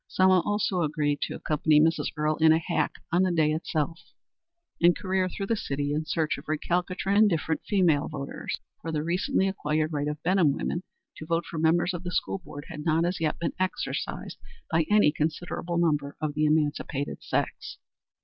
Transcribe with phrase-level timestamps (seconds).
[0.07, 2.07] Selma also agreed to accompany Mrs.
[2.17, 3.99] Earle in a hack on the day itself,
[4.81, 9.03] and career through the city in search of recalcitrant or indifferent female voters, for the
[9.03, 10.81] recently acquired right of Benham women
[11.17, 14.39] to vote for members of the School Board had not as yet been exercised
[14.71, 17.77] by any considerable number of the emancipated sex.